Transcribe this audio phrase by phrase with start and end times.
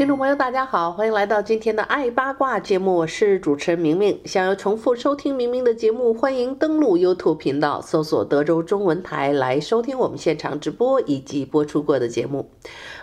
[0.00, 4.18] 听众朋友，大家好，欢迎来到今天的爱八卦节目，我是主持人明明。
[4.24, 12.48] 想要重复收听明明的节目，欢迎登录 YouTube 频道，搜索德州中文台来收听我们现场直播以及播出过的节目。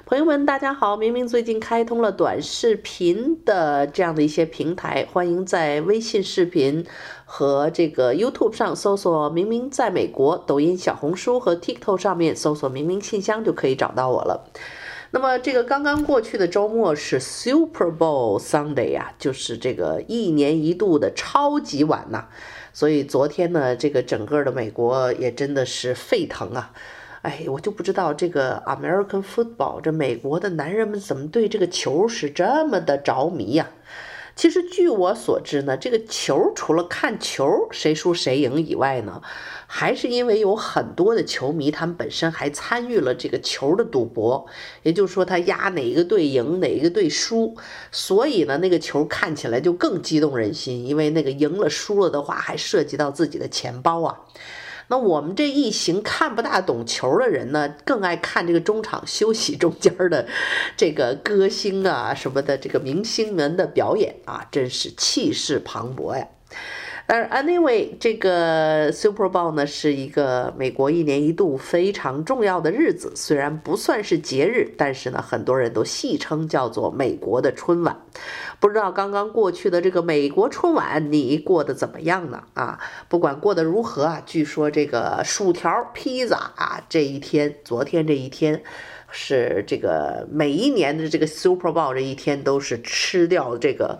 [0.08, 6.84] 朋友们，大家好，明明最近开通了短视频的这样的一些平台，欢迎在微信视频
[7.26, 14.50] 和这个 YouTube 上搜索“明明在美国”，抖音、小红书和 TikTok 上面搜索“明明信箱”就可以找到我了。
[15.12, 22.26] 那么这个刚刚过去的周末是 Super Bowl Sunday 呀，就是这个一年一度的超级碗呐，
[22.74, 26.74] 所以昨天呢，这个整个的美国也真的是沸腾啊！
[27.22, 33.70] 哎，我就不知道这个 American Football 这美国的男人们怎么对这个球是这么的着迷呀？
[34.36, 39.22] 其实据我所知呢，这个球除了看球谁输谁赢以外呢，
[39.70, 44.48] 还是因为有很多的球迷，他们本身还参与了这个球的赌博，
[44.84, 47.56] 也就是说他押哪一个队赢，哪一个队输，
[47.92, 54.22] 所以呢，那个球看起来就更激动人心，因为那个赢了输了的话，还涉及到自己的钱包啊。
[54.90, 60.26] 那我们这一行看不大懂球的人呢，更爱看这个中场休息中间的
[60.78, 66.26] 这个歌星啊什么的，这个明星们的表演啊，真是气势磅礴呀。
[67.10, 77.98] 但是 anyway，这个 Super Bowl 呢是一个美国一年一度非常重要的日子，虽然不算是节日，但是呢，很多人都戏称叫做美国的春晚。
[78.60, 82.44] 不知道刚刚过去的这个美国春晚，你过得怎么样呢？
[82.56, 82.78] 啊，
[83.08, 88.62] 不管过得如何啊，据说这个薯条、披萨啊，这一天，昨天这一天，
[89.10, 93.98] 是这个每一年的这个 Super Bowl 这一天都是吃掉这个。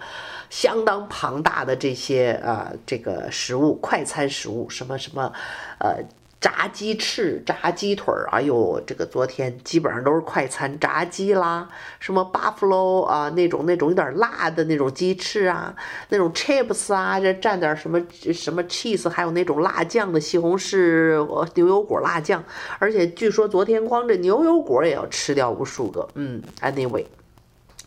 [0.50, 5.32] 相当庞大的这些啊、这个食物，快餐食物，什么什么，
[5.80, 6.04] 呃，
[6.40, 11.68] 炸鸡翅、炸鸡腿儿，哎呦，这个昨天基本上都是快餐，炸鸡啦，
[12.00, 15.76] 什么 Buffalo 啊，那种那种有点辣的那种鸡翅啊，
[16.10, 18.00] 那种 chips 啊，这蘸点什么
[18.32, 22.44] 什么 cheese，还有那种辣酱的西红柿、牛油果辣酱，
[22.78, 27.04] 而且据说昨天光这牛油果也要吃掉无数个，嗯，anyway。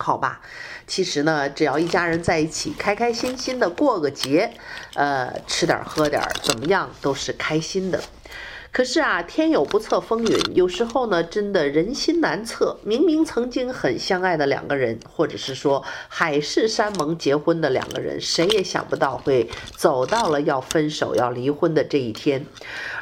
[0.03, 0.41] 好吧，
[0.87, 4.53] 其实呢，只要一家人在一起，开开心心的过个节，
[4.95, 8.03] 呃，吃点喝点，怎么样都是开心的。
[8.73, 12.79] 可是啊，天有不测风云，有时候呢，真的人心难测。
[12.85, 22.47] 明明曾经很相爱的两个人，或者是说海誓山盟结婚的两个人，谁也想不到会走到了要分手、要离婚的这一天。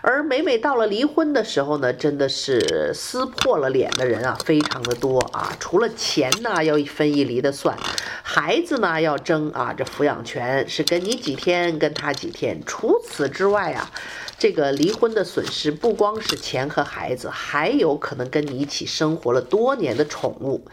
[0.01, 5.55] 而每每到了离婚的时候呢，真的是撕破了脸的人啊，非常的多啊。
[5.61, 7.77] 除了钱呢，要一分一厘的算，
[8.23, 12.59] 孩子呢要争啊，这抚养权是跟你几天，跟他几天。
[12.65, 13.91] 除此之外啊。
[14.41, 20.64] 这个离婚的损失不光是钱和孩子，还有可能跟你一起生活了多年的宠物。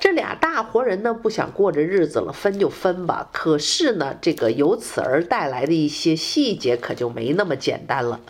[0.00, 3.28] 这俩大活人呢，不想过着日子了，分就分吧。
[3.32, 8.20] 可是呢，这个由此而带来的一些细节可就没那么简单了。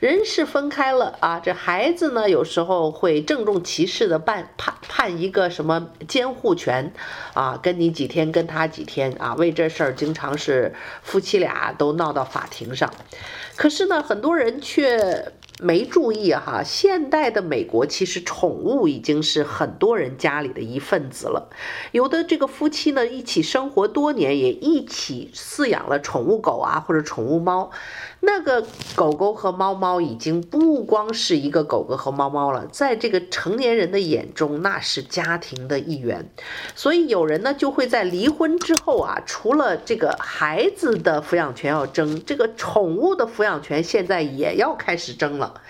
[0.00, 6.92] 人是分开了啊，这孩子呢，有时候会郑重其事的办判判一个什么监护权
[7.34, 12.92] 啊，跟你几天，跟他几天啊，为这事儿经常是夫妻俩都闹到法庭上。
[13.54, 21.48] 可是呢，很多人却没注意哈，现代的美国其实宠物已经是很多人家里的一份子了。
[21.92, 27.70] 有的这个夫妻呢，一起生活多年，也一起饲养了宠物狗啊，或者宠物猫。
[28.24, 36.30] 那个狗狗和猫猫已经不光是一个狗狗和猫猫了，在这个成年人的眼中，那是家庭的一员。
[36.76, 45.60] 所以有人呢就会在离婚之后啊，除了这个孩子的抚养权要争，这个宠物的抚养权现在也要开始争了。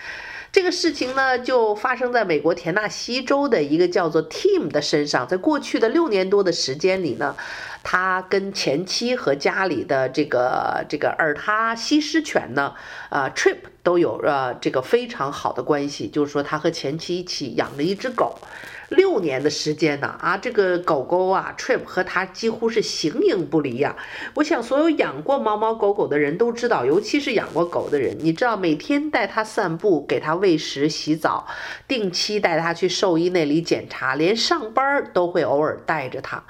[0.53, 5.27] 这个事情呢，就发生在美国田纳西州的一个叫做 Tim 的身上。
[5.27, 7.35] 在过去的六年多的时间里呢，
[7.81, 12.75] 他跟前妻和家里的这个这个尔他西施犬呢，
[13.09, 16.07] 啊，Trip 都有呃这个非常好的关系。
[16.07, 18.37] 就是说，他和前妻一起养了一只狗。
[18.89, 23.95] 六年的时间呢，啊，这个狗狗啊，Trip 和它几乎是形影不离呀。
[24.35, 31.47] 我想所有养过猫猫狗狗的人都知道，尤其是养过狗的人，你知道每天带它散步、给它喂食、洗澡，
[31.87, 36.43] 定期带它去兽医那里检查，连上班都会偶尔带着它。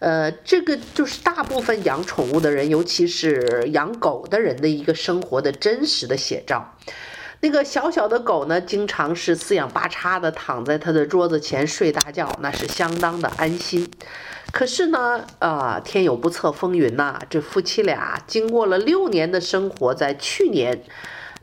[0.00, 6.76] 呃，这个就是大部分养宠物的人，尤其是养狗的人的一个生活的真实的写照。
[7.44, 13.86] 那个小小的狗呢，经常是四仰八叉的躺在他的桌子前睡大觉，那是相当的安心。
[14.50, 20.84] 可是呢，啊，天有不测风云呐，这夫妻俩经过了六年的生活，在去年，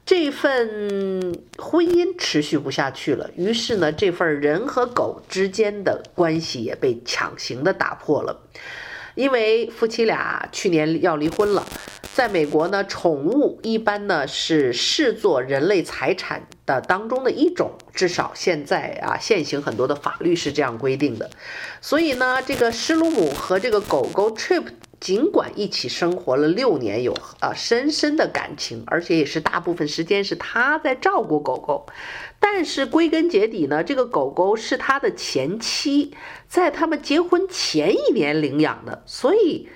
[0.03, 3.29] 这份婚姻持续不下去了。
[3.35, 8.41] 于是呢，这份人和狗之间的关系也被强行的打破了。
[9.13, 11.63] 因为夫妻俩去年要离婚了，
[12.13, 21.29] 在美国呢，宠物一般呢是视作人类财产的当中的一种，至少现在啊，现行很多的法律是这样规定的。
[21.79, 24.65] 所以呢，这个施鲁姆和这个狗狗 Trip。
[24.99, 31.87] 尽管一起生活了六年，有啊深深的感情，而且也是大部分时间是他在照顾狗狗，
[32.39, 36.13] 但是归根结底呢，这个狗狗是他的前妻
[36.47, 39.67] 在他们结婚前一年领养的，所以。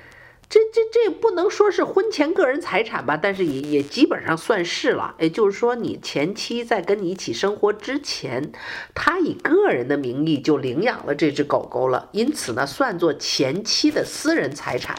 [0.47, 5.15] 这这这不能说是婚前个人财产吧，但是也也基本上算是了。
[5.19, 8.51] 也就是说，你前妻在跟你一起生活之前，
[8.93, 14.95] 他以个人的名义就领养了这只狗狗了，因此呢，算作前妻的私人财产。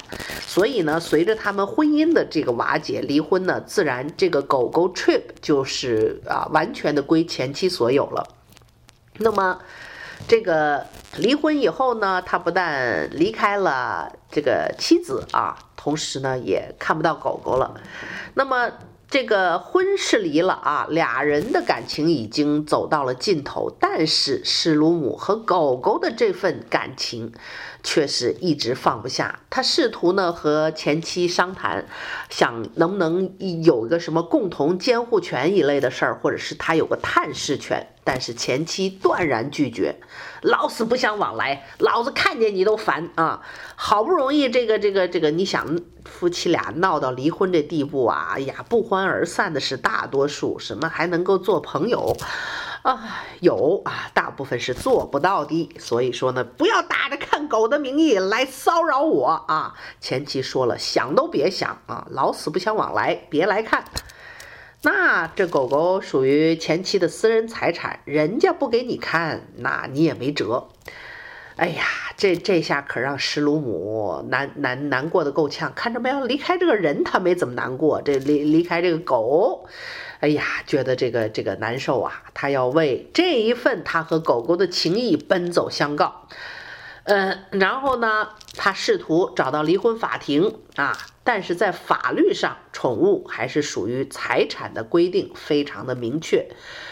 [0.46, 8.26] 所以呢，随着他们婚姻的这个瓦解、离婚呢，自然这个狗狗 Trip 就是啊，完全的归前妻所有了。
[9.18, 9.58] 那么。
[10.26, 10.86] 这个
[11.18, 17.80] 离婚以后呢，他不但离开了这个妻子啊，同时呢也看不到狗狗了。
[18.34, 18.70] 那么
[19.08, 27.32] 这个婚是离了啊，俩人的感情已经走到了尽头，但是施鲁姆和狗狗的这份感情
[27.84, 29.38] 却是一直放不下。
[29.48, 31.86] 他试图呢和前妻商谈，
[32.28, 33.32] 想能不能
[33.62, 37.86] 有一个什么共同监护权一类的事儿，或者是他有个探视权。
[38.06, 39.96] 但是前妻断然拒绝，
[40.42, 43.42] 老死不相往来，老子看见你都烦啊！
[43.74, 52.16] 好不容易这个这个这个，你想夫妻俩闹到离婚这地步啊，哎呀，不欢而散的是大多数，什么还能够做朋友
[52.82, 53.24] 啊？
[53.40, 55.68] 有啊，大部分是做不到的。
[55.80, 59.74] 所以说呢，不要打着看狗的名义来骚扰我啊！
[60.00, 63.84] 前妻说了，想都别想啊，老死不相往来，别来看。
[64.82, 70.68] 那这狗狗属于前妻的私人财产，人家不给你看，那你也没辙。
[71.56, 71.84] 哎呀，
[72.16, 75.72] 这这下可让施鲁姆难难难过的够呛。
[75.74, 79.66] 看着没有，离开这个人他没怎么难过，这离离开这个狗，
[80.20, 82.24] 哎呀，觉得这个这个难受啊。
[82.34, 86.28] 他要为这一份他和狗狗的情谊奔走相告。
[87.06, 90.96] 嗯，然后呢，他试图找到离婚法庭啊。
[91.22, 96.46] 但是在法律上，宠物还是属于财产的规定非常的明确，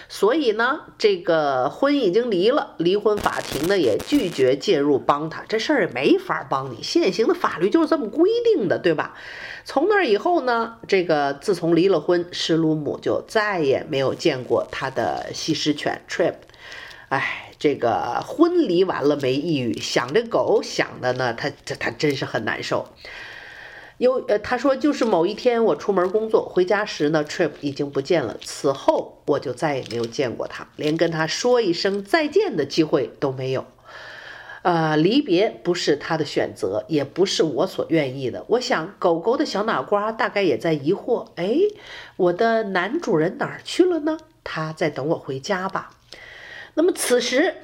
[0.09, 9.15] 所以呢，这个婚已经离了，离婚法庭呢也拒绝介入帮他，这事儿也没法帮你，现行的法律就是这么规定的，对吧？
[9.65, 16.35] 从那以后呢，这个自从离了婚，施鲁姆就再也没有见过他的西施犬 Trip，
[17.09, 22.89] 哎，这个婚离完了没抑郁，想这狗想的呢，他这他真是很难受。
[23.99, 28.37] 有呃，他说就是某一天我出门工作回家时呢，Trip 已经不见了。
[28.43, 33.65] 此后我就再也没有见过他，连跟他说一声再见的机会都没有。
[34.63, 38.45] 呃，离别不是他的选择，也不是我所愿意的。
[38.49, 41.57] 我想狗狗的小脑瓜大概也在疑惑：哎，
[42.17, 44.19] 我的男主人哪儿去了呢？
[44.43, 45.91] 他在等我回家吧。
[46.75, 47.55] 那么此时，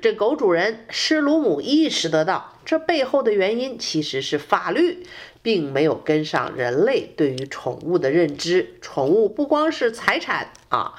[0.00, 5.06] 这狗主人施鲁姆意识得到，这背后的原因其实是法律
[5.42, 8.78] 并没有跟上人类对于宠物的认知。
[8.80, 10.94] 宠物不光是财产啊。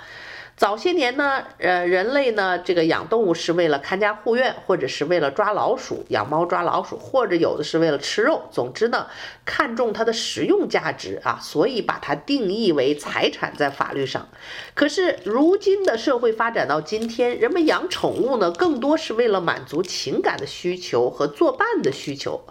[0.59, 8.41] 早些年呢，呃，人类呢，这个养动物是为了看家护院，或者是为了抓老鼠，养猫抓老鼠，或者有的是为了吃肉。
[8.51, 9.07] 总之呢，
[9.45, 14.27] 看重它的实用价值啊，所以把它定义为财产在法律上。
[14.73, 22.43] 可是如今的社会发展到今天，人们养宠物呢，更多是为了满足情感的需求和作伴的需求。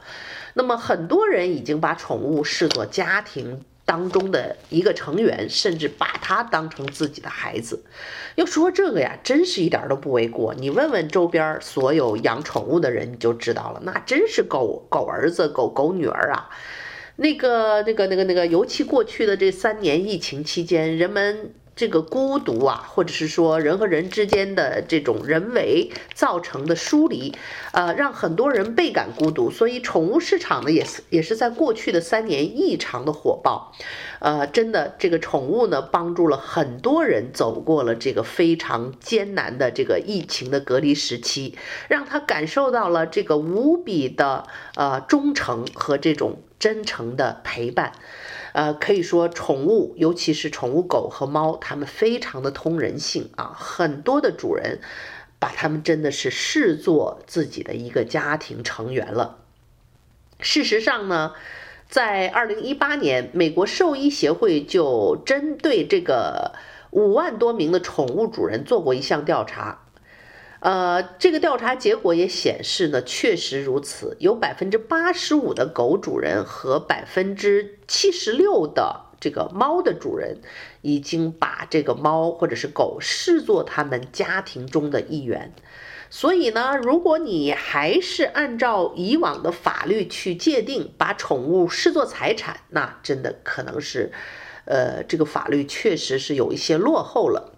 [0.55, 3.67] 那么很多人已经把宠物视作家庭。
[3.89, 7.83] 当中的一个成员，甚至把他当成自己的孩子。
[8.35, 10.55] 要说这个呀，真是一点都不为过。
[10.55, 13.81] 你问问周边所有养宠物的人，你就知道了。
[13.83, 16.51] 那真是狗狗儿子、狗狗女儿啊。
[17.17, 27.33] 那个、那个、那个、那个，尤其过去的这三年疫情期间，人们这个孤独啊，或者是说人和人之间的这种人为造成的疏离，
[27.71, 29.49] 呃，让很多人倍感孤独。
[29.49, 33.73] 所以宠物市场呢，也是也是在过去的三年异常的火爆。
[34.19, 41.57] 呃，真的，这个宠物呢，帮助了很多人走过了这个非常艰难的这个疫情的隔离时期，
[41.89, 47.93] 让他感受到了这个无比的呃忠诚和这种真诚的陪伴。
[48.53, 53.53] 呃，可以说宠物，尤其是宠物狗和猫，它们非常的通人性啊。
[53.55, 54.81] 很多的主人
[55.39, 59.39] 把它们真的是视作自己的一个家庭成员了。
[60.41, 61.33] 事实上呢，
[61.89, 66.55] 在二零一八年，美国兽医协会就针对这个
[66.91, 69.83] 五万多名的宠物主人做过一项调查。
[70.61, 80.41] 呃，这个调查结果也显示呢，确实如此，有百分之八十五的狗主人和百分之七十六的这个猫的主人，
[80.83, 85.55] 已经把这个猫或者是狗视作他们家庭中的一员。
[86.11, 94.11] 所以呢，如果你还是按照以往的法律去界定，把宠物视作财产，那真的可能是，
[94.65, 97.55] 呃，这个法律确实是有一些落后了。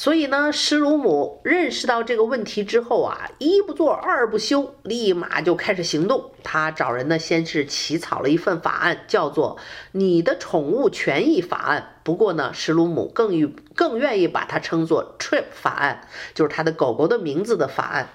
[0.00, 6.30] 所以呢，施鲁姆认识到这个问题之后啊，一不做二不休，立马就开始行动。
[6.44, 9.56] 他找人呢，先是起草了一份法案，叫做
[9.90, 11.94] 《你的宠物权益法案》。
[12.08, 18.08] 不过呢，史鲁姆更愿更愿意把它称作 “Trip 法案”，就是他的狗狗的名字的法案。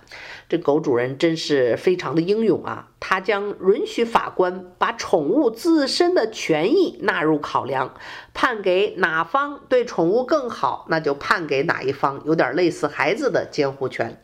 [0.49, 2.87] 这狗主人真是非常的英勇啊！
[2.99, 7.93] 他将允许法官把宠物自身的权益纳入考量，
[8.33, 14.19] 判给哪方对宠物更好，那就判给哪一方，有点类似孩子的监护权。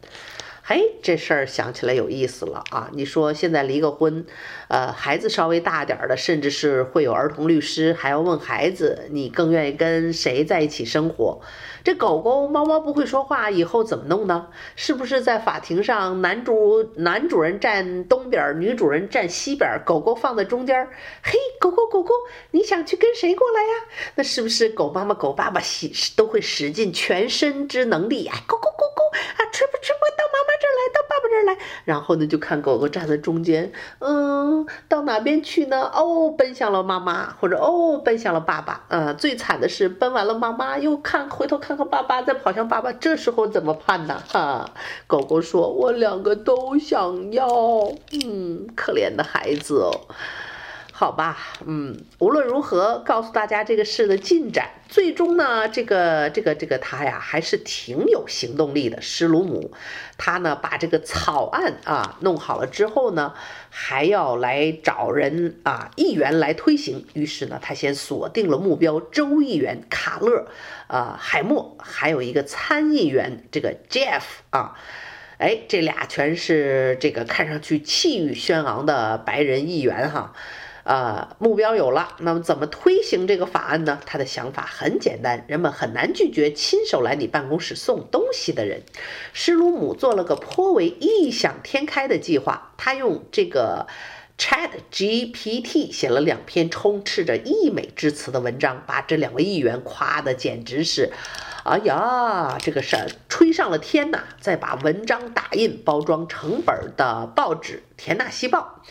[0.69, 2.91] 哎，这事儿想起来有意思了啊！
[2.93, 4.27] 你说现在离个婚，
[4.67, 11.41] 呃，孩子稍微大点儿的，甚至是会有儿童律师，还要问孩子，你更愿意跟谁在一起生活？
[11.83, 14.49] 这狗狗、猫猫不会说话，以后怎么弄呢？
[14.75, 20.87] 是不是在法庭上，男主男主人站东边，女主人站西边，狗狗放在中间？
[21.23, 22.13] 嘿，狗狗狗狗，
[22.51, 23.69] 你想去跟谁过来呀？
[24.13, 28.27] 那是不是狗妈妈、狗爸爸使都会使尽全身之能力？
[28.27, 31.57] 哎，狗狗狗狗啊，吃不吃不到妈妈这儿来，到爸爸这儿来。
[31.85, 35.89] 然后呢，就看狗狗站在中间，嗯，到哪边去呢？
[35.93, 38.83] 哦，奔向了妈妈，或者哦，奔向了爸爸。
[38.89, 44.21] 嗯，最惨的是奔完了妈妈，又看回头看看爸爸，再跑向爸爸，这时候怎么办呢？
[44.27, 44.69] 哈、
[45.07, 47.47] 狗狗说：“我两个都想要。”
[48.25, 49.91] 嗯，可怜的孩子哦。
[50.99, 54.67] 好吧，嗯，无论如何，告诉大家这个事的进展。
[54.89, 58.99] 最终呢，这个这个这个他呀，还是挺有行动力的。
[58.99, 59.71] 施鲁姆，
[60.17, 63.33] 他呢把这个草案啊弄好了之后呢，
[63.69, 67.05] 还要来找人啊议员来推行。
[67.13, 70.47] 于是呢，他先锁定了目标州议员卡勒，
[70.87, 74.75] 啊海默，还有一个参议员这个 Jeff 啊，
[75.37, 80.33] 哎，这俩全是这个看上去气宇轩昂的白人议员哈。
[80.89, 83.99] 呃，目标有了，那么怎么推行这个法案呢？
[84.07, 88.81] 他的想法很简单，人们很难拒绝亲手来你办公室送东西的人。
[89.31, 93.85] 施鲁姆做了个颇为异想天开的计划，他用这个
[94.39, 101.11] Chat GPT 写了两篇充斥着溢美之词的文章，把这两位议员夸得简直是，
[101.65, 104.23] 哎呀，这个事儿吹上了天呐！
[104.41, 108.81] 再把文章打印包装成本的报纸《田纳西报》。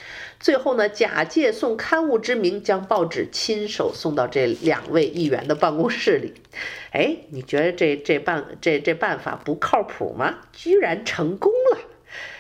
[0.41, 6.35] 最后呢，假借送刊物之名，将报纸亲手送到这两位议员的办公室里。
[6.93, 10.37] 哎，你觉得这这办这这办法不靠谱吗？
[10.53, 11.79] 居然成功了！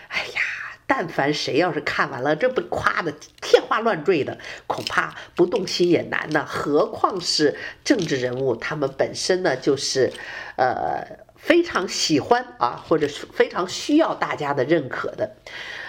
[0.08, 0.40] 哎呀，
[0.86, 3.12] 但凡谁要是看完了，这不夸得
[3.42, 6.46] 天花乱坠的，恐怕不动心也难呢。
[6.46, 10.12] 何况是政治人物，他们本身呢就是，
[10.56, 11.04] 呃，
[11.36, 15.36] 非常喜欢啊，或者是非常需要大家的认可的。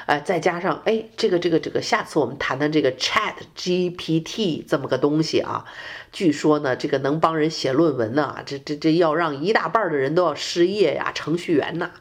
[0.10, 5.66] 呃，再加上哎，这个这个这个，下次我们谈谈这个 Chat GPT 这么个东西啊。
[6.12, 11.92] 据说呢，这个能帮人写论文呢，这这这要让一大半的人都要失业呀，程序员呐，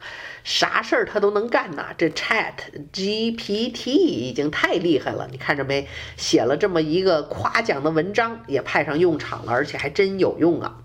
[0.43, 1.93] 啥事儿他都能干呐。
[1.95, 2.53] 这 Chat
[2.91, 5.87] GPT 已经太厉害了，你看着没？
[6.17, 10.77] 写了这么一个夸奖的文章，也派上用场了，而且还真有用啊。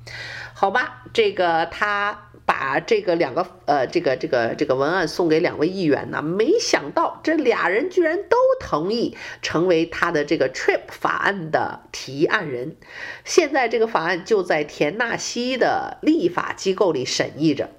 [0.52, 2.28] 好吧，这个他。
[2.46, 12.76] 把这个两个呃，这个这个这个文案送给两位议员呢，没想到这俩人居然都同意成为他的这个 TRIP 法案的提案人。
[13.24, 17.70] 现在这个法案就在田纳西的立法机构里审议着，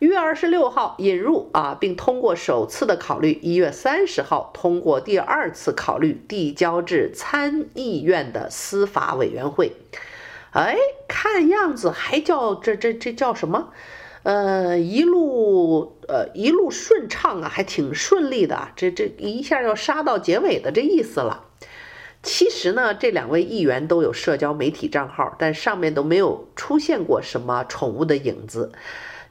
[0.00, 9.72] 一月二十六号引入啊，并通过首次的考虑，一月三十号通过第二次考虑，递交至参议院的司法委员会。
[10.54, 10.76] 哎，
[11.08, 13.70] 看样子还叫这这这叫什么？
[14.22, 21.44] 呃，一路呃一路顺畅啊，还挺顺利的，这这一下要杀到结尾的这意思了。
[22.22, 28.70] 其实呢，这两位议员都有社交媒体账号，但上面都没有出现过什么宠物的影子。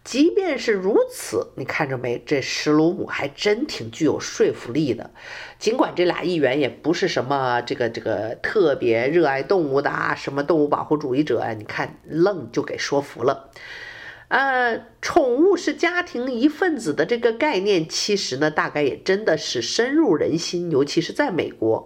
[0.04, 2.22] 即便是如此，你看着没？
[2.26, 5.12] 这史鲁姆还真挺具有说服力的。
[5.58, 13.50] 尽管这俩议员也不是什么这个这个特别热爱动物的啊，什么动物保护主义者啊，你看愣就给说服了。
[14.28, 21.86] 呃，宠物是家庭一份子的这个概念，其实呢，大概也真的是深入人心，尤其是在美国。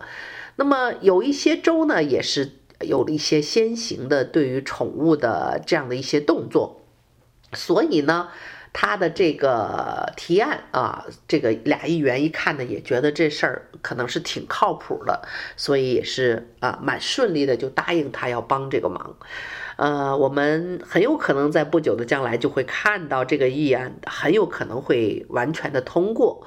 [0.55, 6.87] 那么有一些州呢，也是有了一些先行的对于宠物的这样的一些动作，
[7.53, 8.29] 所以呢，
[8.73, 15.21] 他的这个提案啊，这个俩议员一看呢，也觉得这事儿可能是挺靠谱的，
[15.55, 19.15] 所以也是啊，蛮顺利的就答应他要帮这个忙。
[19.77, 26.45] 呃，我们很有可能在不久的将来就会看到这个议案很有可能会完全的通过。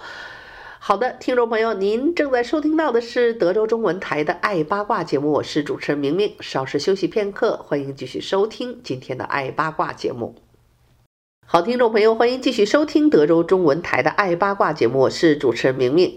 [0.81, 6.35] 好的，听众朋友，您正在收听到的是德州中文台的《爱八卦》节目，我是主持人明明。
[6.41, 10.50] 稍事休息片刻，欢迎继续收听今天的《爱八卦》节目。
[11.53, 16.17] 好，听众朋友，欢迎继续收听德州中文台的《爱八卦》节目，我是主持人明明。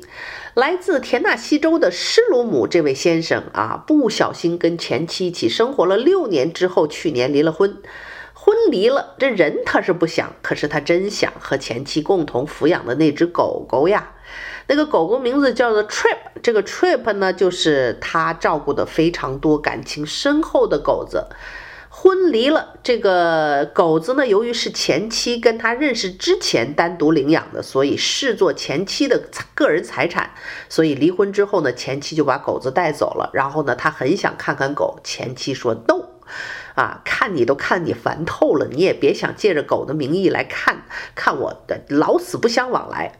[0.53, 7.81] 来自田纳西州的施鲁姆这位先生啊，不小心跟前妻一起生活了六年之后，去年离了婚。
[8.35, 14.11] 婚离了，这人他是不想，可是他真想和前妻共同抚养的那只狗狗呀。
[14.67, 21.25] 那个狗狗名字叫做 Trip，这个 Trip 呢，就是他照顾的非常多、感情深厚的狗子。
[21.95, 30.31] 婚离了，这个狗子呢，由于是前妻跟他认识之前单独领养的，所以视作前妻的个人财产。
[30.67, 33.29] 所以离婚之后呢，前妻就把狗子带走了。
[33.31, 36.09] 然后呢，他很想看看狗，前妻说 No。
[36.75, 43.13] 啊，看你都看你烦透了，你也别想借着狗的名义来看看我的，老死不相往来。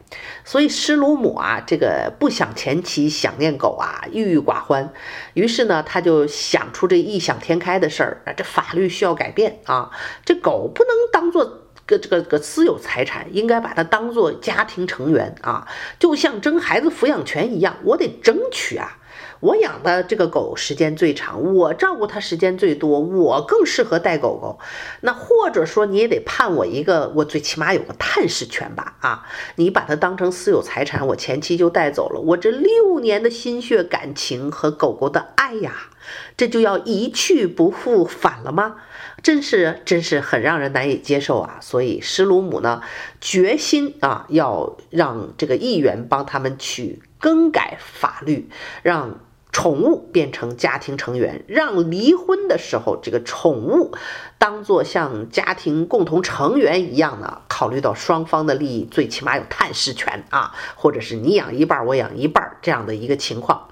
[0.44, 4.92] 所以施鲁姆啊，这个不想前妻想念狗啊，郁郁寡欢。
[5.34, 9.90] 于是呢，他就想出这异想天开的事儿啊，这法律需要改变啊，
[10.24, 11.44] 这狗不能当做
[11.86, 15.68] 个这个个私有财产，应该把它当做家庭成员啊，
[15.98, 18.98] 就像争孩子抚养权一样，我得争取啊。
[19.44, 24.58] 我养的这个狗时间最长，我照顾它时间最多，我更适合带狗狗。
[25.02, 28.96] 那或者说你也得判我一个，我最起码有个探视权吧？
[29.00, 35.90] 啊，你把它当成私有财产，我前妻就带走了，我这六年的心血感情和狗狗的爱呀，
[36.38, 38.76] 这就要一去不复返了吗？
[39.22, 41.58] 真是真是很让人难以接受啊！
[41.60, 42.80] 所以施鲁姆呢，
[43.20, 48.48] 决心啊，要让这个议员帮他们去更改法律，
[48.82, 49.20] 让。
[49.54, 53.94] 宠物变成家庭成员，让离婚的时候这个宠物
[54.36, 63.68] 当做像家庭共同成员一样的，考虑到双方的利益，最起码有探视权啊，或者是你养一半，我养一半这样的一个情况。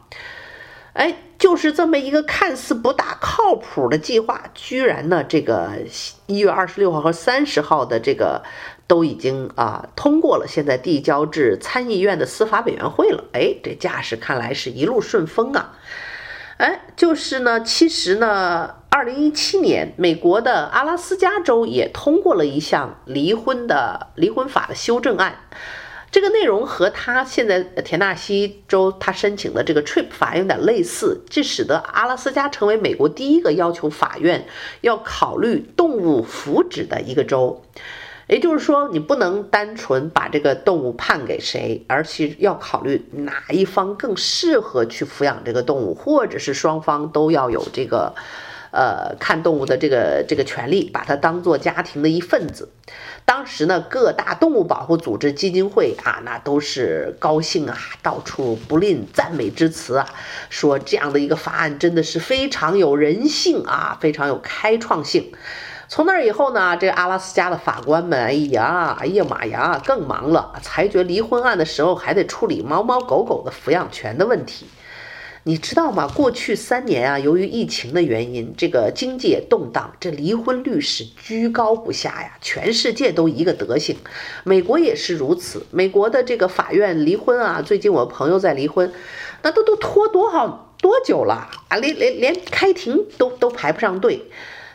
[0.92, 5.78] 哎，就是这么一个看似不大靠谱的计划，居然呢，这个
[6.26, 8.44] 一月二十六号和三十号的这个。
[8.92, 13.24] 都已经啊通过了，现在递交至参议院的司法委员会了。
[13.32, 15.78] 哎，这架势看来是一路顺风啊！
[16.58, 25.36] 哎，就是呢，其实呢，二零一七年，美国的阿拉斯加州也通过了一项离婚的离婚法的修正案，
[26.10, 34.46] 这个内容和他现在田纳西州他申请的这个 TRIP 法有点类似，这使得阿拉斯加成为美国第一个要求法院
[34.82, 37.62] 要考虑动物福祉的一个州。
[38.32, 48.14] 也就是说，你不能单纯把这个动物判给谁，而是要考虑哪一方更适合去抚养这个动物，或者是双方都要有这个，
[48.70, 52.70] 呃，看动物的这个这个权利，把它当做家庭的一份子。
[53.26, 60.08] 当时呢，各大动物保护组织基金会啊，那都是高兴啊，到处不吝赞美之词啊，
[60.48, 65.32] 说这样的一个法案真的是非常有人性啊，非常有开创性。
[65.94, 70.54] 从那以后呢，这个阿拉斯加的法官们，哎呀，哎呀妈呀，更忙了。
[70.62, 74.64] 裁决离婚案的时候，还得处理猫猫狗狗的抚养权的问题。
[75.42, 76.08] 你知道吗？
[76.08, 82.38] 过去三年啊，由于疫情的原因，这个经济也动荡，这离婚率是居高不下呀。
[82.40, 83.94] 全世界都一个德行，
[84.44, 85.66] 美国也是如此。
[85.70, 88.90] 美国的这个法院离婚啊，最近我朋友在离婚，
[89.42, 91.76] 那都都拖多少多久了啊？
[91.76, 94.30] 连连连开庭都都排不上队。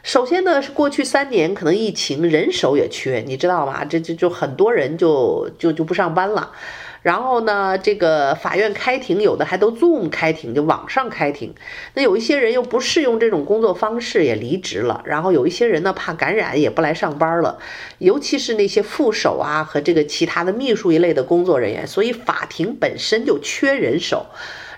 [0.08, 3.84] 首先呢，是过去三年可能疫情人手也缺，你知道吗？
[3.84, 6.54] 这这就很多人就就就不上班了。
[7.02, 11.54] 然后呢，这个法院开庭有的还都 Zoom 开庭，就网上开庭。
[11.94, 15.02] 那有一些人又不适用这种工作方式，也离职了。
[15.04, 17.60] 然后有一些人呢，怕感染，也不来上班了。
[17.98, 24.28] 尤其是那些副手啊和这个其他的秘书一类的工作人员，所以法庭本身就缺人手。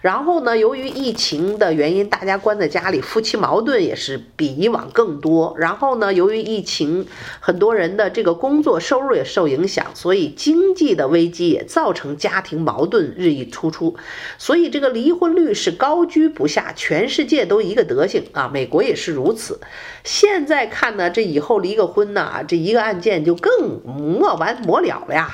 [0.02, 5.54] 然后呢，由于疫情的原因，大家关在家里，夫妻矛盾也是比以往更多。
[5.58, 7.06] 然后呢，由于疫情，
[7.40, 13.96] 很多人的这个工作收入也受影响，所以经济的危机也造成家庭矛盾日益突出。
[14.38, 19.60] 所以这个离婚率是高居不下，全世界都一个德行啊，美国也是如此。
[20.04, 25.30] 现在看呢，这以后离个婚呢，这一个案件就更没完没了了呀。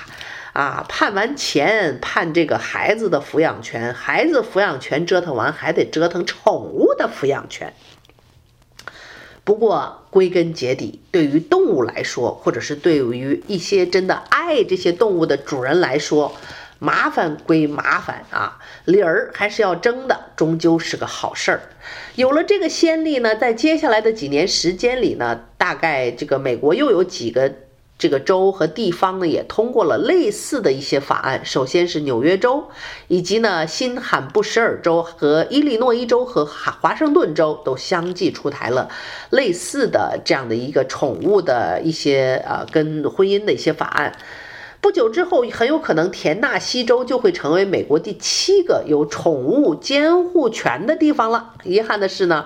[0.56, 7.74] 啊，判完钱，判这个孩子的抚养权，孩子抚养权折腾完，还得折腾宠物的抚养权。
[9.44, 16.34] 不过归根结底，对于动物来说，或者是对于一些真的爱这些动物的主人来说，
[16.80, 21.64] 麻烦归麻烦啊，理儿还是要争的，终究是个好事儿。
[22.16, 27.54] 有了这个先例呢，在接下来的几年时间里呢，大概这个美国又有几个。
[28.06, 31.44] 这个州和地方呢，也通过了类似的一些法案。
[31.44, 32.66] 首先是纽约州，
[33.08, 38.92] 以及呢新罕布什尔州和伊利诺伊州和华盛顿州都相继出台了
[39.32, 44.16] 类似的这样的一个宠物的一些呃跟婚姻的一些法案。
[44.80, 51.54] 不久之后，很有可能田纳西州就会成为美国第七个有宠物监护权的地方了。
[51.64, 52.46] 遗憾的是呢，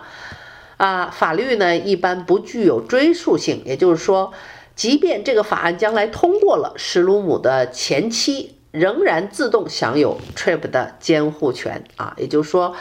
[0.78, 4.32] 啊，法律呢一般不具有追溯性，也就是说。
[4.80, 11.84] 即便这个法案将来通过了，史鲁姆的前妻仍然自动享有 Trip 的监护权。
[11.98, 12.74] 啊，也就是说，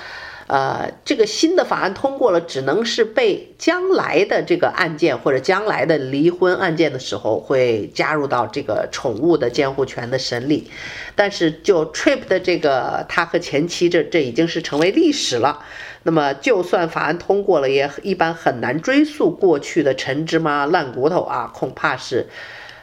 [0.48, 10.70] 呃，这个新的法案通过了，只能是被将来的这个案件或者将来的离婚案件的时候会加入到这个宠物的监护权的审理，
[11.14, 15.62] 但是就 Trip 的这个他和前妻这这已经是成为历史了。
[16.04, 22.26] 那么，就算法案通过了，也一般很难追溯过去的陈芝麻烂骨头啊，恐怕是，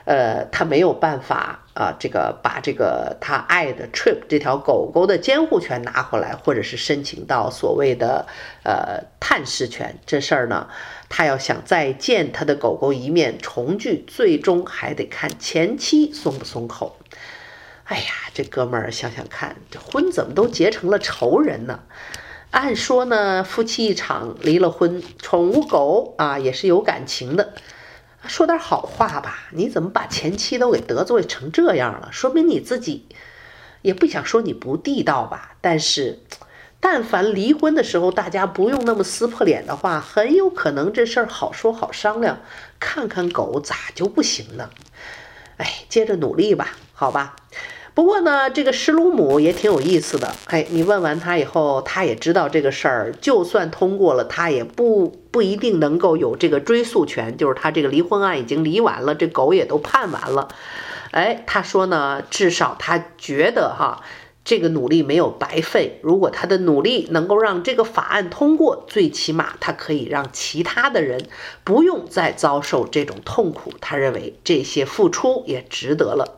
[0.06, 8.28] 呃，他没有办法啊，这个把这个他爱的 Trip 这条狗狗的监护权拿回来，或者是申请到所谓的
[8.64, 9.98] 呃探视权。
[10.06, 10.68] 这事儿呢，
[11.10, 16.98] 他要想再见他的狗狗一面，重聚，最终还得看前妻松不松口。
[17.86, 21.80] 哎呀，这哥们儿想想看，这婚怎么都结成了仇人呢？
[22.52, 27.54] 按说呢，夫妻一场离了婚，宠物狗啊也是有感情的。
[28.28, 32.10] 说点好话吧，你怎么把前妻都给得罪成这样了？
[32.12, 33.06] 说明你自己
[33.82, 35.56] 也不想说你不地道吧。
[35.62, 36.20] 但是，
[36.80, 42.40] 但凡离婚的时候大家不用那么撕破脸的话，很有可能这事儿好说好商量。
[42.80, 44.70] 看看狗咋就不行呢？
[45.58, 47.36] 哎，接着努力吧，好吧。
[47.94, 50.36] 不过呢，这个施鲁姆也挺有意思的。
[50.48, 57.36] 哎，你问完他以后，他也知道这个事儿，就算通过了，他也不不一定能够有这个追诉权。
[57.36, 60.48] 就是他这个离婚案已经离完了，这狗也都判完了。
[61.12, 64.02] 哎，他说呢，至少他觉得哈。
[64.48, 66.00] 这个努力没有白费。
[66.04, 71.26] 如果他的努力能够让这个法案通过，最起码他可以让其他的人
[71.64, 73.74] 不用再遭受这种痛苦。
[73.82, 76.38] 他认为这些付出也值得了。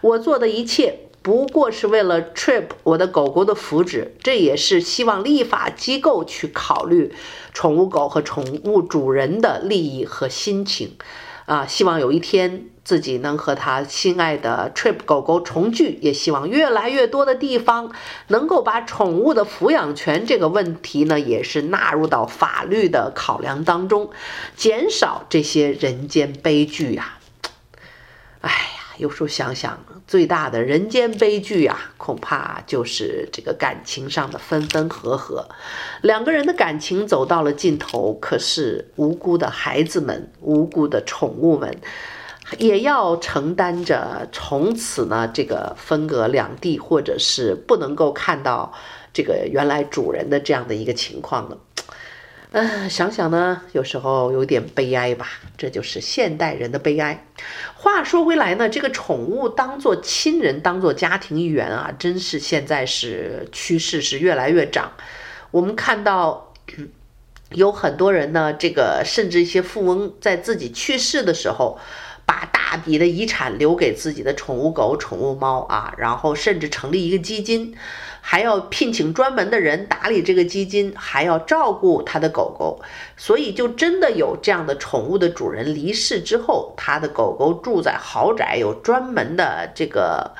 [0.00, 7.14] 我做的一切不过是为了 Trip 我的狗狗的福祉，这也是希望立法机构去考虑
[7.52, 10.96] 宠物狗和宠物主人的利益和心情。
[11.46, 12.66] 啊，希望有一天。
[12.84, 17.92] 自己能和他心爱的 Trip 狗狗重聚，也希望越来越多的地方
[18.26, 24.10] 能够把宠物的抚养权这个问题呢，也是纳入到法律的考量当中，
[24.56, 27.18] 减少这些人间悲剧呀。
[28.40, 35.48] 哎，有时候想想，最大的人间悲剧啊，恐怕就是这个感情上的分分合合，
[36.02, 41.76] 两个人的感情走到了尽头，可是无辜的孩子们、无辜的宠物们。
[42.58, 48.74] 也要承担着从此呢，这个分隔两地，或者是不能够看到
[49.12, 51.56] 这个原来主人的这样的一个情况了。
[52.52, 55.26] 嗯，想想呢，有时候有点悲哀吧。
[55.56, 57.26] 这就是现代人的悲哀。
[57.74, 64.92] 话说回来呢，这个宠物当做亲人，当做家庭一员啊，真是现在是趋势是越来越涨。
[65.50, 66.52] 我们看到
[67.50, 71.78] 有很多人呢，这个甚至一些富翁在自己去世的时候。
[72.24, 77.74] 把大笔的遗产留给自己的宠物狗、宠物猫啊，然后甚至成立一个基金，
[78.24, 82.80] 还要聘请专门的人打理这个基金，还要照顾他的狗狗。
[83.16, 90.30] 所以，就真的有这样的宠物的主人离世之后，他的狗狗住在豪宅，有专门的这个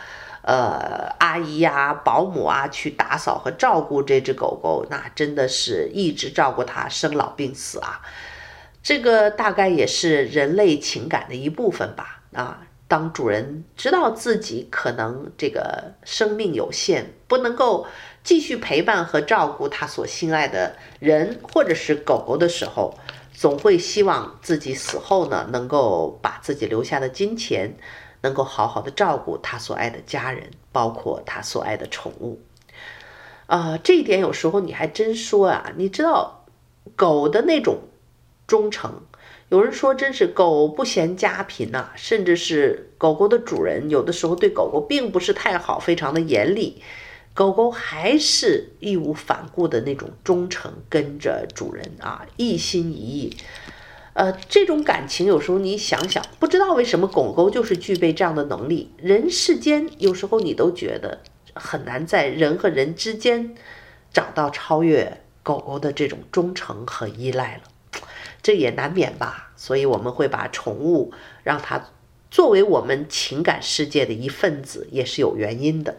[0.42, 8.00] 呃阿姨呀、保姆啊去打扫和照顾这只狗狗，那真的是一直照顾它生老病死啊。
[8.80, 12.20] 这个大概也是人类情感的一部分吧。
[12.32, 12.60] 啊，
[12.92, 17.86] 当主人知道自己可能这个生命有限，不能够
[18.22, 22.92] 继续陪伴和照顾他所心爱的人或者是狗狗的时候，
[23.32, 27.74] 总会希望自己死后呢，能够把自己留下的金钱，
[28.20, 32.42] 能够好好的照顾他所爱的家人，包括他所爱的宠物。
[33.46, 36.44] 啊，这一点有时候你还真说啊，你知道
[36.94, 37.78] 狗的那种。
[38.44, 39.00] 忠诚，
[39.52, 46.80] 有人说真是狗不嫌家贫呐、甚至是狗狗的主人有的时候对狗狗并不是太好，非常的严厉，
[47.34, 53.36] 狗狗还是义无反顾的那种忠诚，跟着主人啊，一心一意。
[54.14, 58.90] 呃，这种感情有时候你想想，不知道为什么狗狗就是具备这样的能力。
[58.96, 61.20] 人世间有时候你都觉得
[61.52, 63.54] 很难在人和人之间
[64.10, 67.64] 找到超越狗狗的这种忠诚和依赖了。
[68.42, 71.12] 这也难免吧，所以我们会把宠物
[71.44, 71.90] 让它
[72.30, 75.98] 作为我们情感世界的一份子，也是有原因的。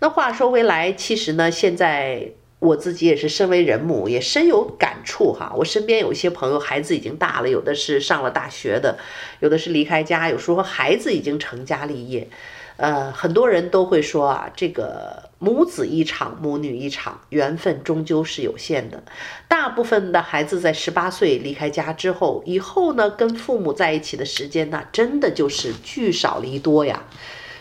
[0.00, 5.54] 那话说回来，其实呢，现在我自己也是身为人母，也深有感触哈。
[5.56, 8.98] 我身边有一些朋友，孩子已经大了，有的是上了大学的，
[9.40, 12.28] 有的是离开家，有时候孩子已经成家立业。
[12.76, 19.02] 呃，很多人都会说啊，这个母子一场，母女一场，缘分终究是有限的。
[19.48, 27.04] 大部分的孩子在十八岁离开家之后，以后呢，跟父母在一起的时间呢，真的就是聚少离多呀。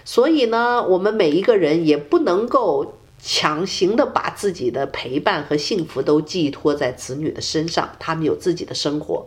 [0.04, 9.26] 所以呢，我们每一个人也不能够强行的把自己的陪伴和幸福都寄托在子女的身上，他们有自己的生活。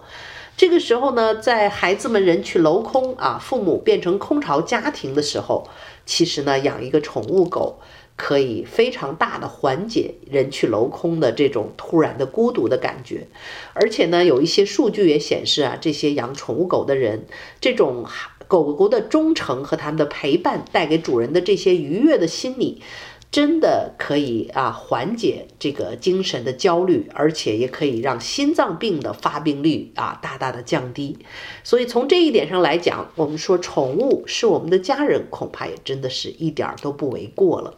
[0.58, 5.68] 这个时候呢，在孩子们人去楼空啊，父母变成空巢家庭的时候，
[6.04, 7.78] 其实呢，养一个宠物狗
[8.16, 13.28] 可以非常大的缓解人去楼空的这种突然的孤独的感觉。
[13.72, 17.26] 而且呢，有一些数据也显示啊，这些养宠物狗的人，
[17.60, 18.04] 这种
[18.48, 22.82] 狗狗的忠诚和他们的陪伴带给主人的这些愉悦的心理。
[23.30, 31.18] 真的可以啊，缓解这个精神的焦虑，而且也可以让心脏病的发病率啊大大的降低。
[31.62, 37.74] 所以从这一点上来讲，我们说宠物是我们的家人，恐怕也真的是一点儿都不为过了。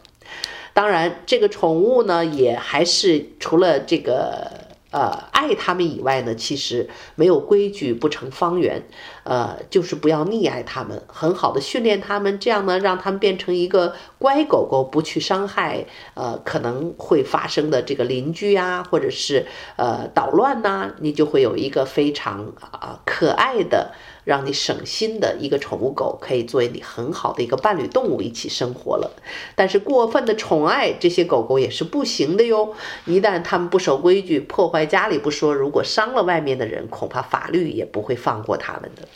[0.73, 4.60] 当然，这个宠物呢，也还是除了这个。
[4.91, 8.83] 呃，爱他们以外呢，其实没有规矩不成方圆，
[9.23, 23.93] 呃，就是不要溺爱他们，很好的训练他们，这样呢，让他们变成一个乖狗狗，不去伤害呃可能会发生的这个邻居啊，或者是呃捣乱呐，你就会有一个非常啊、可爱的。
[24.23, 29.11] 让你省心的一个宠物狗，可以作为你很好的一个伴侣动物一起生活了。
[29.55, 32.73] 但是过分的宠爱这些狗狗也是不行的哟。
[33.05, 39.07] 一旦它们不守规矩，破坏家里不说，如果伤了外面的人，恐怕法律也不会放过它们的。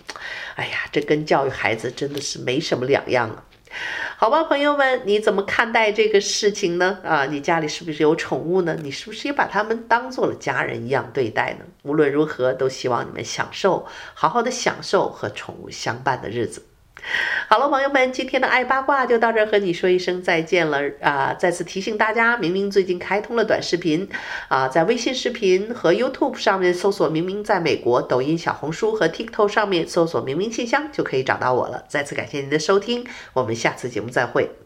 [0.55, 3.45] 哎呀，这跟教育孩子真的是没什么两样啊。
[4.17, 6.99] 好吧，朋友们，你怎么看待这个事情呢？
[7.03, 8.77] 啊，你家里是不是有宠物呢？
[8.81, 11.65] 你是不是也把它们当做了家人一样对待呢？
[11.83, 16.63] 无论如何，都希望你们享受，好好的享受和宠物相伴的日子。
[17.47, 21.35] 好了，朋友们，今天的爱八卦就到这儿，和你说一声再见了啊！
[21.37, 24.09] 再次提醒大家，明明最近开通了短视频
[24.47, 31.85] 啊，在微信视频和 YouTube 上面搜索“明明在美国”，抖音、小红书和 TikTok 上面搜索“明明信箱”就可以找到我了。
[31.87, 34.64] 再次感谢您的收听，我们下次节目再会。